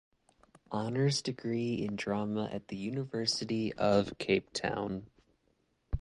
Honours 0.71 1.21
degree 1.21 1.75
in 1.85 1.95
Drama 1.95 2.49
at 2.51 2.69
the 2.69 2.75
University 2.75 3.71
of 3.73 4.17
Cape 4.17 4.51
Town. 4.51 5.05